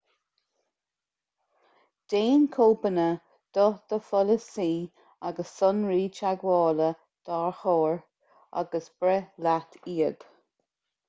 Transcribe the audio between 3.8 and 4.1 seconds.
do